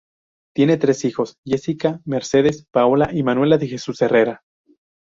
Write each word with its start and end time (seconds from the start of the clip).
Tiene 0.55 0.77
tres 0.77 1.05
hijos: 1.05 1.37
Jessica, 1.45 2.01
Mercedes 2.05 2.65
Paola 2.73 3.11
y 3.13 3.21
Manuel 3.21 3.59
de 3.59 3.67
Jesús 3.67 4.01
Herrera. 4.01 4.41